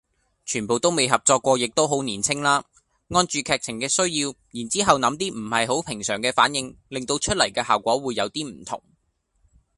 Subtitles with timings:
[0.45, 2.65] 全部都未合作過亦都好年青啦，
[3.09, 8.81] 按住劇情嘅需求然之後諗啲唔係好平常嘅反應令到出嚟嘅效果會有啲唔同